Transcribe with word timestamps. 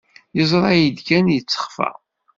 Yeẓra-yi-d 0.37 0.97
kan, 1.07 1.25
yettexfa. 1.33 1.89